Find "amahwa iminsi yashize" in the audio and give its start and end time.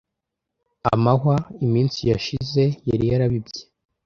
0.93-2.63